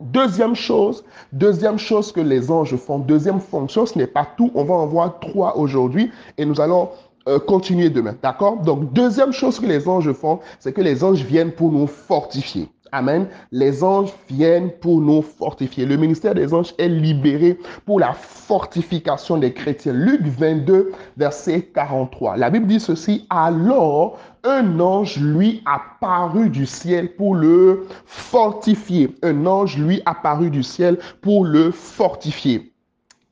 Deuxième 0.00 0.54
chose, 0.54 1.04
deuxième 1.32 1.78
chose 1.78 2.12
que 2.12 2.20
les 2.20 2.50
anges 2.50 2.76
font, 2.76 2.98
deuxième 2.98 3.40
fonction, 3.40 3.86
ce 3.86 3.96
n'est 3.98 4.06
pas 4.06 4.26
tout. 4.36 4.50
On 4.54 4.64
va 4.64 4.74
en 4.74 4.86
voir 4.86 5.18
trois 5.20 5.56
aujourd'hui 5.56 6.10
et 6.36 6.44
nous 6.44 6.60
allons 6.60 6.90
euh, 7.28 7.38
continuer 7.38 7.88
demain. 7.88 8.14
D'accord? 8.22 8.58
Donc, 8.58 8.92
deuxième 8.92 9.32
chose 9.32 9.58
que 9.58 9.64
les 9.64 9.88
anges 9.88 10.12
font, 10.12 10.40
c'est 10.60 10.74
que 10.74 10.82
les 10.82 11.02
anges 11.02 11.22
viennent 11.22 11.50
pour 11.50 11.72
nous 11.72 11.86
fortifier. 11.86 12.68
Amen. 12.92 13.28
Les 13.52 13.82
anges 13.82 14.12
viennent 14.28 14.70
pour 14.70 15.00
nous 15.00 15.22
fortifier. 15.22 15.86
Le 15.86 15.96
ministère 15.96 16.34
des 16.34 16.52
anges 16.54 16.74
est 16.78 16.88
libéré 16.88 17.58
pour 17.84 18.00
la 18.00 18.12
fortification 18.12 19.38
des 19.38 19.52
chrétiens. 19.52 19.92
Luc 19.92 20.22
22, 20.22 20.92
verset 21.16 21.62
43. 21.74 22.36
La 22.36 22.50
Bible 22.50 22.66
dit 22.66 22.80
ceci. 22.80 23.26
Alors, 23.30 24.18
un 24.44 24.78
ange 24.78 25.18
lui 25.18 25.62
apparut 25.66 26.50
du 26.50 26.66
ciel 26.66 27.14
pour 27.16 27.34
le 27.34 27.86
fortifier. 28.06 29.14
Un 29.22 29.46
ange 29.46 29.76
lui 29.76 30.02
apparut 30.06 30.50
du 30.50 30.62
ciel 30.62 30.98
pour 31.20 31.44
le 31.44 31.70
fortifier. 31.70 32.72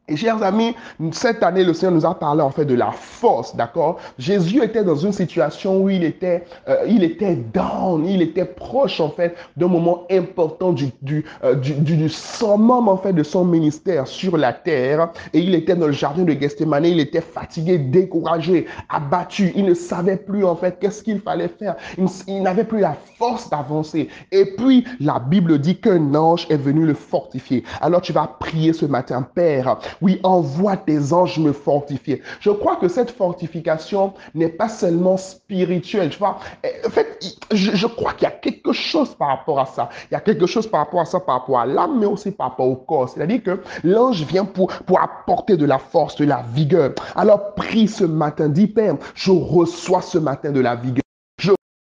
Et 0.07 0.17
chers 0.17 0.43
amis, 0.43 0.75
cette 1.13 1.43
année, 1.43 1.65
le 1.65 1.73
Seigneur 1.73 1.95
nous 1.95 2.05
a 2.05 2.15
parlé 2.15 2.43
en 2.43 2.51
fait 2.51 2.67
de 2.67 2.75
la 2.75 2.91
force, 2.91 3.57
d'accord? 3.57 3.99
Jésus 4.19 4.63
était 4.63 4.85
dans 4.85 4.97
une 4.97 5.13
situation 5.13 5.83
où 5.83 5.89
il 5.89 6.05
était, 6.05 6.45
euh, 6.69 6.85
il 6.87 7.03
était 7.03 7.37
down, 7.37 8.05
il 8.05 8.21
était 8.21 8.45
proche 8.45 9.01
en 9.01 9.09
fait 9.09 9.35
d'un 9.57 9.69
moment 9.69 10.05
important 10.11 10.75
du, 10.75 10.91
du, 11.01 11.25
euh, 11.43 11.55
du, 11.55 11.73
du, 11.73 12.11
summum 12.11 12.87
en 12.91 12.99
fait 12.99 13.15
de 13.15 13.23
son 13.23 13.47
ministère 13.47 14.07
sur 14.07 14.37
la 14.37 14.53
terre. 14.53 15.09
Et 15.33 15.39
il 15.39 15.55
était 15.55 15.75
dans 15.75 15.87
le 15.87 15.93
jardin 15.93 16.25
de 16.25 16.33
Gethsemane, 16.39 16.85
il 16.85 17.01
était 17.01 17.23
fatigué, 17.23 17.79
découragé, 17.79 18.67
abattu. 18.91 19.53
Il 19.57 19.65
ne 19.65 19.73
savait 19.73 20.19
plus 20.19 20.45
en 20.45 20.55
fait 20.55 20.79
qu'est-ce 20.81 21.03
qu'il 21.03 21.23
fallait 21.23 21.49
faire. 21.49 21.77
Il, 21.97 22.09
il 22.29 22.43
n'avait 22.43 22.65
plus 22.65 22.81
la 22.81 22.95
force 23.17 23.49
d'avancer. 23.49 24.11
Et 24.33 24.45
puis, 24.55 24.85
la 25.01 25.19
Bible 25.19 25.59
dit 25.59 25.79
qu'un 25.81 26.15
ange 26.15 26.47
est 26.51 26.59
venu 26.59 26.85
le 26.85 26.93
fortifier. 26.93 27.65
Alors 27.81 28.03
tu 28.03 28.13
vas 28.13 28.27
prier 28.39 28.75
ce 28.75 28.85
matin, 28.85 29.27
Père 29.35 29.79
oui, 30.01 30.21
envoie 30.23 30.77
tes 30.77 31.13
anges 31.13 31.39
me 31.39 31.53
fortifier. 31.53 32.23
Je 32.41 32.51
crois 32.51 32.77
que 32.77 32.89
cette 32.89 33.11
fortification 33.11 34.13
n'est 34.35 34.49
pas 34.49 34.69
seulement 34.69 35.17
spirituelle. 35.17 36.11
Tu 36.11 36.19
vois, 36.19 36.39
en 36.87 36.91
fait, 36.91 37.19
je, 37.53 37.87
crois 37.87 38.13
qu'il 38.13 38.25
y 38.25 38.31
a 38.31 38.35
quelque 38.35 38.73
chose 38.73 39.15
par 39.15 39.29
rapport 39.29 39.61
à 39.61 39.67
ça. 39.67 39.89
Il 40.11 40.15
y 40.15 40.17
a 40.17 40.21
quelque 40.21 40.47
chose 40.47 40.67
par 40.67 40.81
rapport 40.81 41.01
à 41.01 41.05
ça, 41.05 41.21
par 41.21 41.41
rapport 41.41 41.59
à 41.59 41.67
l'âme, 41.67 41.99
mais 41.99 42.07
aussi 42.07 42.31
par 42.31 42.51
rapport 42.51 42.69
au 42.69 42.77
corps. 42.77 43.09
C'est-à-dire 43.09 43.43
que 43.43 43.61
l'ange 43.83 44.23
vient 44.25 44.45
pour, 44.45 44.69
pour 44.69 45.01
apporter 45.01 45.57
de 45.57 45.67
la 45.67 45.79
force, 45.79 46.17
de 46.17 46.25
la 46.25 46.45
vigueur. 46.55 46.93
Alors 47.17 47.55
prie 47.55 47.89
ce 47.89 48.05
matin, 48.05 48.49
dis 48.49 48.67
Père, 48.67 48.97
je 49.15 49.31
reçois 49.31 50.03
ce 50.03 50.19
matin 50.19 50.51
de 50.51 50.61
la 50.61 50.75
vigueur 50.75 51.04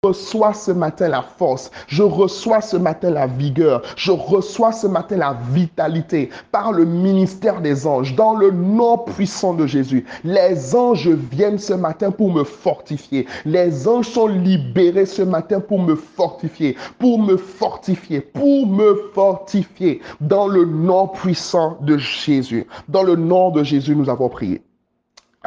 reçois 0.06 0.54
ce 0.54 0.72
matin 0.72 1.08
la 1.08 1.22
force, 1.22 1.72
je 1.88 2.04
reçois 2.04 2.62
ce 2.62 2.78
matin 2.78 3.10
la 3.10 3.28
vigueur, 3.28 3.82
je 3.96 4.12
reçois 4.12 4.72
ce 4.72 4.88
matin 4.88 5.18
la 5.18 5.38
vitalité 5.52 6.30
par 6.52 6.72
le 6.72 6.86
ministère 6.86 7.62
des 7.62 7.88
anges, 7.88 8.16
dans 8.16 8.36
le 8.36 8.52
nom 8.52 8.98
puissant 8.98 9.54
de 9.54 9.66
Jésus. 9.66 10.06
Les 10.24 10.76
anges 10.76 11.10
viennent 11.10 11.58
ce 11.58 11.74
matin 11.74 12.12
pour 12.12 12.32
me 12.32 12.44
fortifier. 12.44 13.26
Les 13.46 13.88
anges 13.88 14.10
sont 14.10 14.28
libérés 14.28 15.06
ce 15.06 15.24
matin 15.24 15.60
pour 15.60 15.82
me 15.82 15.96
fortifier, 15.96 16.78
pour 17.00 17.20
me 17.20 17.38
fortifier, 17.38 18.22
pour 18.22 18.68
me 18.68 19.10
fortifier, 19.14 20.02
dans 20.22 20.48
le 20.48 20.66
nom 20.66 21.08
puissant 21.08 21.78
de 21.82 21.98
Jésus. 21.98 22.68
Dans 22.88 23.04
le 23.04 23.16
nom 23.16 23.50
de 23.50 23.64
Jésus, 23.64 23.96
nous 23.96 24.10
avons 24.10 24.30
prié. 24.30 24.62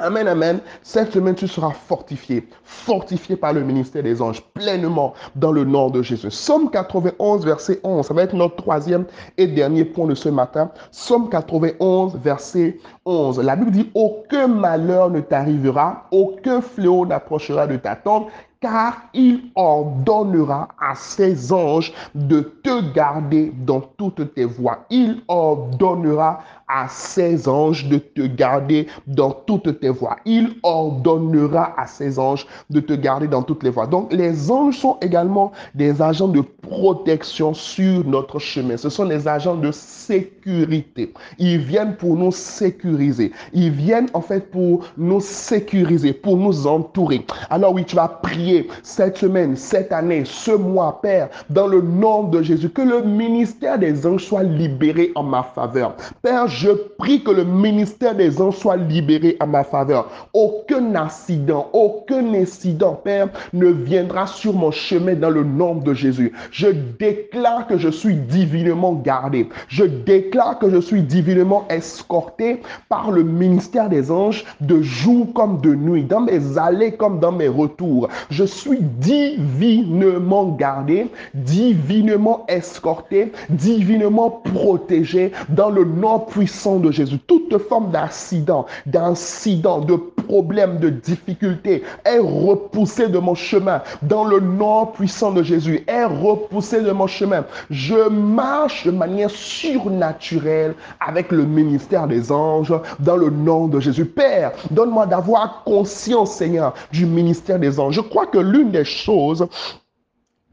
Amen, 0.00 0.28
amen. 0.28 0.60
Cette 0.82 1.12
semaine, 1.12 1.34
tu 1.34 1.48
seras 1.48 1.72
fortifié, 1.72 2.48
fortifié 2.62 3.36
par 3.36 3.52
le 3.52 3.62
ministère 3.62 4.04
des 4.04 4.22
anges, 4.22 4.40
pleinement 4.54 5.14
dans 5.34 5.50
le 5.50 5.64
nom 5.64 5.90
de 5.90 6.02
Jésus. 6.02 6.30
Somme 6.30 6.70
91, 6.70 7.44
verset 7.44 7.80
11, 7.82 8.06
ça 8.06 8.14
va 8.14 8.22
être 8.22 8.34
notre 8.34 8.56
troisième 8.56 9.06
et 9.36 9.48
dernier 9.48 9.84
point 9.84 10.06
de 10.06 10.14
ce 10.14 10.28
matin. 10.28 10.70
Somme 10.92 11.28
91, 11.28 12.16
verset 12.22 12.78
11. 13.06 13.40
La 13.40 13.56
Bible 13.56 13.72
dit, 13.72 13.90
aucun 13.94 14.46
malheur 14.46 15.10
ne 15.10 15.20
t'arrivera, 15.20 16.06
aucun 16.12 16.60
fléau 16.60 17.04
n'approchera 17.04 17.66
de 17.66 17.76
ta 17.76 17.96
tente, 17.96 18.28
car 18.60 19.02
il 19.14 19.50
ordonnera 19.54 20.68
à 20.80 20.94
ses 20.94 21.52
anges 21.52 21.92
de 22.14 22.40
te 22.40 22.92
garder 22.92 23.52
dans 23.64 23.80
toutes 23.80 24.34
tes 24.34 24.44
voies. 24.44 24.84
Il 24.90 25.22
ordonnera 25.28 26.40
à 26.68 26.88
ses 26.88 27.48
anges 27.48 27.86
de 27.86 27.98
te 27.98 28.22
garder 28.22 28.86
dans 29.06 29.30
toutes 29.30 29.80
tes 29.80 29.88
voies. 29.88 30.16
Il 30.24 30.54
ordonnera 30.62 31.74
à 31.76 31.86
ses 31.86 32.18
anges 32.18 32.46
de 32.70 32.80
te 32.80 32.92
garder 32.92 33.26
dans 33.26 33.42
toutes 33.42 33.62
les 33.62 33.70
voies. 33.70 33.86
Donc, 33.86 34.12
les 34.12 34.50
anges 34.50 34.78
sont 34.78 34.98
également 35.00 35.52
des 35.74 36.02
agents 36.02 36.28
de 36.28 36.40
protection 36.40 37.54
sur 37.54 38.04
notre 38.04 38.38
chemin. 38.38 38.76
Ce 38.76 38.90
sont 38.90 39.06
des 39.06 39.26
agents 39.26 39.54
de 39.54 39.72
sécurité. 39.72 41.12
Ils 41.38 41.58
viennent 41.58 41.96
pour 41.96 42.16
nous 42.16 42.32
sécuriser. 42.32 43.32
Ils 43.52 43.70
viennent 43.70 44.08
en 44.12 44.20
fait 44.20 44.50
pour 44.50 44.84
nous 44.96 45.20
sécuriser, 45.20 46.12
pour 46.12 46.36
nous 46.36 46.66
entourer. 46.66 47.24
Alors 47.50 47.72
oui, 47.72 47.84
tu 47.84 47.96
vas 47.96 48.08
prier 48.08 48.68
cette 48.82 49.16
semaine, 49.16 49.56
cette 49.56 49.92
année, 49.92 50.24
ce 50.24 50.50
mois, 50.50 51.00
Père, 51.00 51.28
dans 51.48 51.66
le 51.66 51.80
nom 51.80 52.24
de 52.24 52.42
Jésus, 52.42 52.68
que 52.70 52.82
le 52.82 53.02
ministère 53.02 53.78
des 53.78 54.06
anges 54.06 54.24
soit 54.24 54.42
libéré 54.42 55.12
en 55.14 55.22
ma 55.22 55.42
faveur. 55.42 55.96
Père, 56.22 56.48
je 56.58 56.70
prie 56.98 57.22
que 57.22 57.30
le 57.30 57.44
ministère 57.44 58.16
des 58.16 58.40
anges 58.40 58.56
soit 58.56 58.76
libéré 58.76 59.36
en 59.40 59.46
ma 59.46 59.62
faveur. 59.62 60.10
Aucun 60.32 60.94
accident, 60.96 61.68
aucun 61.72 62.34
incident, 62.34 62.94
Père, 62.94 63.28
ne 63.52 63.68
viendra 63.68 64.26
sur 64.26 64.54
mon 64.54 64.72
chemin 64.72 65.14
dans 65.14 65.30
le 65.30 65.44
nom 65.44 65.76
de 65.76 65.94
Jésus. 65.94 66.32
Je 66.50 66.68
déclare 66.98 67.68
que 67.68 67.78
je 67.78 67.88
suis 67.88 68.16
divinement 68.16 68.94
gardé. 68.94 69.48
Je 69.68 69.84
déclare 69.84 70.58
que 70.58 70.68
je 70.68 70.80
suis 70.80 71.02
divinement 71.02 71.64
escorté 71.68 72.60
par 72.88 73.12
le 73.12 73.22
ministère 73.22 73.88
des 73.88 74.10
anges 74.10 74.44
de 74.60 74.82
jour 74.82 75.32
comme 75.34 75.60
de 75.60 75.74
nuit, 75.74 76.02
dans 76.02 76.22
mes 76.22 76.58
allées 76.58 76.92
comme 76.92 77.20
dans 77.20 77.32
mes 77.32 77.48
retours. 77.48 78.08
Je 78.30 78.42
suis 78.42 78.80
divinement 78.80 80.56
gardé, 80.58 81.06
divinement 81.34 82.44
escorté, 82.48 83.30
divinement 83.48 84.30
protégé 84.30 85.30
dans 85.50 85.70
le 85.70 85.84
nom 85.84 86.18
puissant 86.18 86.47
de 86.48 86.90
Jésus. 86.90 87.18
Toute 87.26 87.58
forme 87.58 87.90
d'accident, 87.90 88.66
d'incident, 88.86 89.80
de 89.80 89.96
problème, 89.96 90.78
de 90.78 90.88
difficulté 90.88 91.82
est 92.04 92.18
repoussée 92.18 93.08
de 93.08 93.18
mon 93.18 93.34
chemin 93.34 93.82
dans 94.02 94.24
le 94.24 94.40
nom 94.40 94.86
puissant 94.86 95.30
de 95.32 95.42
Jésus. 95.42 95.84
Est 95.86 96.04
repoussée 96.04 96.80
de 96.82 96.90
mon 96.90 97.06
chemin. 97.06 97.44
Je 97.70 98.08
marche 98.08 98.86
de 98.86 98.90
manière 98.90 99.30
surnaturelle 99.30 100.74
avec 101.00 101.30
le 101.32 101.44
ministère 101.44 102.06
des 102.06 102.32
anges 102.32 102.74
dans 102.98 103.16
le 103.16 103.30
nom 103.30 103.68
de 103.68 103.80
Jésus. 103.80 104.06
Père, 104.06 104.52
donne-moi 104.70 105.06
d'avoir 105.06 105.62
conscience, 105.64 106.32
Seigneur, 106.32 106.74
du 106.92 107.06
ministère 107.06 107.58
des 107.58 107.78
anges. 107.78 107.94
Je 107.94 108.00
crois 108.00 108.26
que 108.26 108.38
l'une 108.38 108.70
des 108.70 108.84
choses 108.84 109.46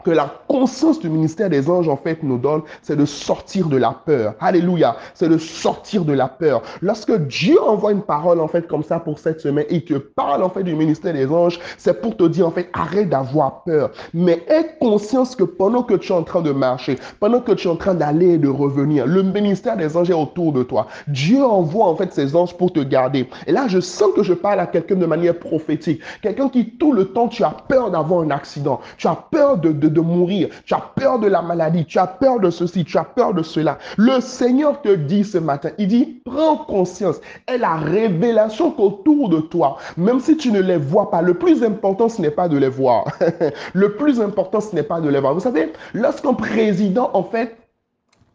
que 0.05 0.11
la 0.11 0.31
conscience 0.47 0.99
du 0.99 1.09
ministère 1.09 1.49
des 1.49 1.67
anges, 1.67 1.89
en 1.89 1.97
fait, 1.97 2.21
nous 2.21 2.37
donne, 2.37 2.61
c'est 2.83 2.95
de 2.95 3.05
sortir 3.05 3.67
de 3.67 3.75
la 3.75 3.89
peur. 4.05 4.35
Alléluia. 4.39 4.95
C'est 5.15 5.27
de 5.27 5.39
sortir 5.39 6.05
de 6.05 6.13
la 6.13 6.27
peur. 6.27 6.61
Lorsque 6.81 7.11
Dieu 7.27 7.59
envoie 7.61 7.91
une 7.91 8.03
parole, 8.03 8.39
en 8.39 8.47
fait, 8.47 8.67
comme 8.67 8.83
ça 8.83 8.99
pour 8.99 9.17
cette 9.17 9.41
semaine, 9.41 9.65
il 9.71 9.83
te 9.83 9.95
parle, 9.95 10.43
en 10.43 10.49
fait, 10.49 10.61
du 10.61 10.75
ministère 10.75 11.13
des 11.13 11.27
anges, 11.31 11.59
c'est 11.79 12.01
pour 12.01 12.15
te 12.15 12.23
dire, 12.25 12.47
en 12.47 12.51
fait, 12.51 12.69
arrête 12.73 13.09
d'avoir 13.09 13.63
peur. 13.63 13.89
Mais 14.13 14.43
aie 14.47 14.77
conscience 14.79 15.35
que 15.35 15.43
pendant 15.43 15.81
que 15.81 15.95
tu 15.95 16.13
es 16.13 16.15
en 16.15 16.23
train 16.23 16.41
de 16.41 16.51
marcher, 16.51 16.99
pendant 17.19 17.39
que 17.39 17.53
tu 17.53 17.67
es 17.67 17.71
en 17.71 17.75
train 17.75 17.95
d'aller 17.95 18.33
et 18.33 18.37
de 18.37 18.47
revenir, 18.47 19.07
le 19.07 19.23
ministère 19.23 19.75
des 19.75 19.97
anges 19.97 20.11
est 20.11 20.13
autour 20.13 20.53
de 20.53 20.61
toi. 20.61 20.85
Dieu 21.07 21.43
envoie, 21.43 21.87
en 21.87 21.95
fait, 21.95 22.13
ses 22.13 22.35
anges 22.35 22.55
pour 22.55 22.71
te 22.71 22.79
garder. 22.79 23.27
Et 23.47 23.51
là, 23.51 23.67
je 23.67 23.79
sens 23.79 24.09
que 24.15 24.21
je 24.21 24.33
parle 24.33 24.59
à 24.59 24.67
quelqu'un 24.67 24.95
de 24.95 25.05
manière 25.07 25.39
prophétique. 25.39 25.99
Quelqu'un 26.21 26.47
qui, 26.49 26.77
tout 26.77 26.93
le 26.93 27.05
temps, 27.05 27.27
tu 27.27 27.43
as 27.43 27.55
peur 27.67 27.89
d'avoir 27.89 28.21
un 28.21 28.29
accident. 28.29 28.79
Tu 28.97 29.07
as 29.07 29.15
peur 29.31 29.57
de 29.57 29.94
de 29.95 30.01
mourir, 30.01 30.49
tu 30.65 30.75
as 30.75 30.91
peur 30.95 31.17
de 31.17 31.27
la 31.27 31.41
maladie, 31.41 31.85
tu 31.85 31.97
as 31.97 32.05
peur 32.05 32.39
de 32.39 32.51
ceci, 32.51 32.85
tu 32.85 32.97
as 32.97 33.03
peur 33.03 33.33
de 33.33 33.41
cela. 33.41 33.79
Le 33.97 34.21
Seigneur 34.21 34.81
te 34.81 34.93
dit 34.93 35.23
ce 35.23 35.39
matin, 35.39 35.69
il 35.79 35.87
dit, 35.87 36.21
prends 36.25 36.57
conscience 36.57 37.19
et 37.51 37.57
la 37.57 37.75
révélation 37.75 38.71
qu'autour 38.71 39.29
de 39.29 39.39
toi, 39.39 39.77
même 39.97 40.19
si 40.19 40.37
tu 40.37 40.51
ne 40.51 40.61
les 40.61 40.77
vois 40.77 41.09
pas, 41.09 41.21
le 41.21 41.33
plus 41.33 41.63
important, 41.63 42.09
ce 42.09 42.21
n'est 42.21 42.29
pas 42.29 42.47
de 42.47 42.57
les 42.57 42.69
voir. 42.69 43.05
le 43.73 43.95
plus 43.95 44.21
important, 44.21 44.61
ce 44.61 44.75
n'est 44.75 44.83
pas 44.83 45.01
de 45.01 45.09
les 45.09 45.19
voir. 45.19 45.33
Vous 45.33 45.39
savez, 45.39 45.71
lorsqu'un 45.93 46.33
président, 46.33 47.09
en 47.13 47.23
fait, 47.23 47.55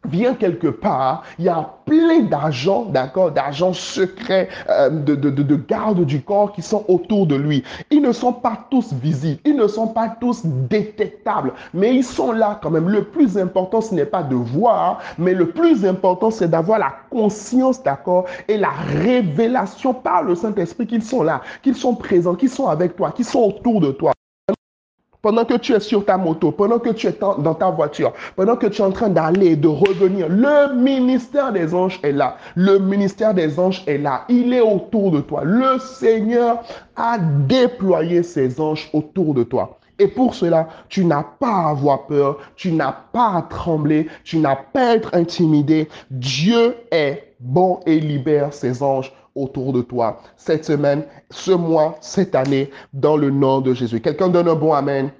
vient 0.09 0.35
quelque 0.35 0.69
part, 0.69 1.23
il 1.39 1.45
y 1.45 1.49
a 1.49 1.69
plein 1.85 2.21
d'agents, 2.21 2.87
d'accord, 2.87 3.33
d'agents 3.33 3.73
secrets, 3.73 4.49
euh, 4.69 4.89
de, 4.91 5.15
de, 5.15 5.31
de, 5.31 5.57
gardes 5.57 6.05
du 6.05 6.23
corps 6.23 6.53
qui 6.53 6.63
sont 6.63 6.85
autour 6.89 7.27
de 7.27 7.35
lui. 7.35 7.63
Ils 7.91 8.01
ne 8.01 8.13
sont 8.13 8.33
pas 8.33 8.67
tous 8.71 8.93
visibles, 8.93 9.41
ils 9.45 9.57
ne 9.57 9.67
sont 9.67 9.89
pas 9.89 10.09
tous 10.21 10.43
détectables, 10.45 11.53
mais 11.75 11.95
ils 11.95 12.05
sont 12.05 12.33
là 12.33 12.59
quand 12.63 12.71
même. 12.71 12.89
Le 12.89 13.05
plus 13.05 13.37
important, 13.37 13.81
ce 13.81 13.95
n'est 13.95 14.07
pas 14.07 14.23
de 14.23 14.35
voir, 14.35 15.01
mais 15.19 15.35
le 15.35 15.51
plus 15.51 15.85
important, 15.85 16.31
c'est 16.31 16.49
d'avoir 16.49 16.79
la 16.79 16.93
conscience, 17.11 17.83
d'accord, 17.83 18.27
et 18.49 18.57
la 18.57 18.71
révélation 19.03 19.93
par 19.93 20.23
le 20.23 20.35
Saint-Esprit 20.35 20.87
qu'ils 20.87 21.03
sont 21.03 21.23
là, 21.23 21.41
qu'ils 21.63 21.77
sont 21.77 21.95
présents, 21.95 22.35
qu'ils 22.35 22.51
sont 22.51 22.69
avec 22.69 22.97
toi, 22.97 23.11
qu'ils 23.13 23.25
sont 23.25 23.41
autour 23.41 23.81
de 23.81 23.91
toi 23.91 24.13
pendant 25.23 25.45
que 25.45 25.55
tu 25.55 25.73
es 25.73 25.81
sur 25.81 26.05
ta 26.05 26.17
moto, 26.17 26.51
pendant 26.53 26.79
que 26.79 26.91
tu 26.91 27.07
es 27.07 27.15
dans 27.21 27.55
ta 27.55 27.71
voiture, 27.71 28.13
pendant 28.37 28.57
que 28.57 28.67
tu 28.67 28.81
es 28.81 28.85
en 28.85 28.93
train 28.93 29.09
d'aller 29.09 29.57
de 29.57 29.69
revenir, 29.69 30.29
le 30.29 30.75
ministère 30.75 31.53
des 31.53 31.75
anges 31.75 32.01
est 32.03 32.13
là. 32.13 32.37
Le 32.55 32.79
ministère 32.79 33.35
des 33.35 33.59
anges 33.59 33.83
est 33.87 33.99
là. 33.99 34.25
Il 34.29 34.53
est 34.53 34.61
autour 34.61 35.11
de 35.11 35.21
toi. 35.21 35.43
Le 35.45 35.79
Seigneur 35.79 36.63
a 36.97 37.19
déployé 37.19 38.23
ses 38.23 38.61
anges 38.61 38.89
autour 38.93 39.35
de 39.35 39.43
toi. 39.43 39.79
Et 39.99 40.09
pour 40.09 40.35
cela, 40.35 40.69
tu 40.89 41.05
n'as 41.05 41.23
pas 41.23 41.53
à 41.53 41.69
avoir 41.71 42.07
peur, 42.07 42.39
tu 42.57 42.73
n'as 42.73 42.93
pas 43.13 43.35
à 43.37 43.43
trembler, 43.43 44.09
tu 44.25 44.39
n'as 44.39 44.57
pas 44.57 44.93
à 44.93 44.95
être 44.97 45.15
intimidé. 45.15 45.89
Dieu 46.11 46.75
est 46.91 47.35
bon 47.39 47.81
et 47.85 48.01
libère 48.01 48.55
ses 48.55 48.83
anges 48.83 49.13
autour 49.35 49.73
de 49.73 49.83
toi 49.83 50.21
cette 50.37 50.65
semaine, 50.65 51.05
ce 51.31 51.53
mois, 51.53 51.97
cette 52.01 52.35
année, 52.35 52.71
dans 52.93 53.17
le 53.17 53.31
nom 53.31 53.61
de 53.61 53.75
Jésus. 53.75 54.01
Quelqu'un 54.01 54.29
donne 54.29 54.49
un 54.49 54.55
bon 54.55 54.73
Amen. 54.73 55.11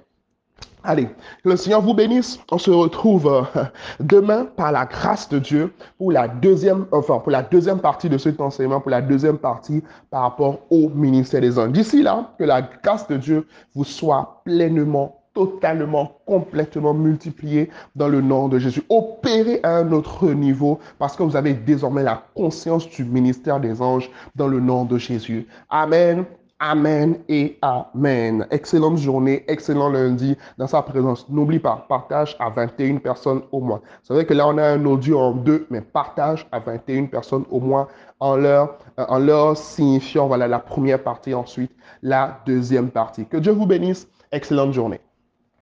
Allez, 0.83 1.09
le 1.43 1.55
Seigneur 1.55 1.81
vous 1.81 1.93
bénisse. 1.93 2.39
On 2.51 2.57
se 2.57 2.71
retrouve 2.71 3.27
euh, 3.27 3.63
demain 3.99 4.45
par 4.45 4.71
la 4.71 4.85
grâce 4.85 5.29
de 5.29 5.37
Dieu 5.37 5.73
pour 5.99 6.11
la 6.11 6.27
deuxième, 6.27 6.87
enfin, 6.91 7.19
pour 7.19 7.31
la 7.31 7.43
deuxième 7.43 7.79
partie 7.79 8.09
de 8.09 8.17
cet 8.17 8.41
enseignement, 8.41 8.81
pour 8.81 8.89
la 8.89 9.01
deuxième 9.01 9.37
partie 9.37 9.83
par 10.09 10.23
rapport 10.23 10.59
au 10.71 10.89
ministère 10.89 11.41
des 11.41 11.59
anges. 11.59 11.71
D'ici 11.71 12.01
là, 12.01 12.33
que 12.39 12.45
la 12.45 12.63
grâce 12.63 13.07
de 13.07 13.17
Dieu 13.17 13.47
vous 13.75 13.83
soit 13.83 14.41
pleinement 14.43 15.20
totalement, 15.33 16.17
complètement 16.25 16.93
multiplié 16.93 17.69
dans 17.95 18.07
le 18.07 18.21
nom 18.21 18.47
de 18.47 18.59
Jésus. 18.59 18.83
Opérez 18.89 19.59
à 19.63 19.77
un 19.77 19.91
autre 19.91 20.27
niveau 20.27 20.79
parce 20.99 21.15
que 21.15 21.23
vous 21.23 21.35
avez 21.35 21.53
désormais 21.53 22.03
la 22.03 22.23
conscience 22.35 22.89
du 22.89 23.03
ministère 23.05 23.59
des 23.59 23.81
anges 23.81 24.09
dans 24.35 24.47
le 24.47 24.59
nom 24.59 24.85
de 24.85 24.97
Jésus. 24.97 25.47
Amen. 25.69 26.25
Amen 26.63 27.17
et 27.27 27.57
Amen. 27.63 28.45
Excellente 28.51 28.99
journée, 28.99 29.43
excellent 29.47 29.89
lundi 29.89 30.37
dans 30.59 30.67
sa 30.67 30.83
présence. 30.83 31.27
N'oublie 31.27 31.57
pas, 31.57 31.87
partage 31.89 32.37
à 32.39 32.51
21 32.51 32.97
personnes 32.97 33.41
au 33.51 33.61
moins. 33.61 33.81
C'est 34.03 34.13
vrai 34.13 34.27
que 34.27 34.33
là, 34.35 34.47
on 34.47 34.59
a 34.59 34.63
un 34.63 34.85
audio 34.85 35.17
en 35.17 35.31
deux, 35.31 35.65
mais 35.71 35.81
partage 35.81 36.47
à 36.51 36.59
21 36.59 37.05
personnes 37.05 37.45
au 37.49 37.59
moins 37.59 37.87
en 38.19 38.35
leur, 38.35 38.77
en 38.95 39.17
leur 39.17 39.57
signifiant, 39.57 40.27
voilà, 40.27 40.47
la 40.47 40.59
première 40.59 41.01
partie, 41.01 41.33
ensuite 41.33 41.71
la 42.03 42.39
deuxième 42.45 42.91
partie. 42.91 43.25
Que 43.25 43.37
Dieu 43.37 43.53
vous 43.53 43.65
bénisse. 43.65 44.07
Excellente 44.31 44.73
journée. 44.73 45.01